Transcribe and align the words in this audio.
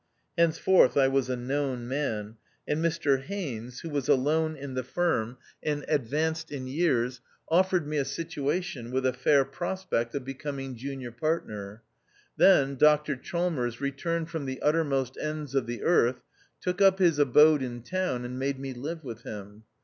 Hence 0.35 0.57
forth 0.57 0.97
I 0.97 1.07
was 1.07 1.29
a 1.29 1.35
known 1.35 1.87
man, 1.87 2.37
and 2.67 2.83
Mr 2.83 3.21
Haines, 3.21 3.79
2 3.81 3.81
52 3.81 3.81
THE 3.81 3.81
OUTCAST. 3.81 3.81
who 3.81 3.89
was 3.91 4.09
alone 4.09 4.55
in 4.55 4.73
the 4.73 4.83
firm, 4.83 5.37
and 5.61 5.85
advanced 5.87 6.51
in 6.51 6.65
years, 6.65 7.21
offered 7.49 7.85
me 7.85 7.97
a 7.99 8.03
situation, 8.05 8.89
with 8.89 9.05
a 9.05 9.13
fair 9.13 9.45
pro 9.45 9.75
spect 9.75 10.15
of 10.15 10.25
becoming 10.25 10.75
junior 10.75 11.11
partner. 11.11 11.83
Then 12.35 12.77
Dr 12.77 13.15
Chalmers 13.15 13.79
returned 13.79 14.31
from 14.31 14.45
the 14.47 14.59
uttermost 14.63 15.19
ends 15.21 15.53
of 15.53 15.67
the 15.67 15.83
earth, 15.83 16.23
took 16.59 16.81
up 16.81 16.97
his 16.97 17.19
abode 17.19 17.61
in 17.61 17.83
town, 17.83 18.25
and 18.25 18.39
made 18.39 18.57
me 18.57 18.73
live 18.73 19.03
with 19.03 19.21
him. 19.21 19.65